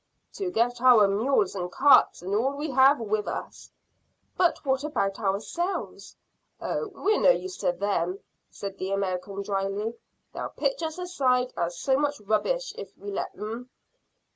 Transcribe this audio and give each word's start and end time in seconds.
"To 0.33 0.49
get 0.49 0.81
our 0.81 1.07
mules 1.07 1.53
and 1.53 1.71
carts, 1.71 2.23
and 2.23 2.33
all 2.33 2.53
we 2.53 2.71
have 2.71 2.99
with 2.99 3.27
us." 3.27 3.69
"But 4.35 4.65
what 4.65 4.83
about 4.83 5.19
ourselves?" 5.19 6.15
"Oh, 6.59 6.87
we're 6.87 7.21
no 7.21 7.29
use 7.29 7.55
to 7.57 7.71
them," 7.71 8.19
said 8.49 8.79
the 8.79 8.93
American 8.93 9.43
dryly. 9.43 9.93
"They'll 10.33 10.49
pitch 10.57 10.81
us 10.81 10.97
aside 10.97 11.53
as 11.55 11.77
so 11.77 11.97
much 11.99 12.19
rubbish 12.21 12.73
if 12.79 12.91
we'll 12.97 13.13
let 13.13 13.37
'em." 13.37 13.69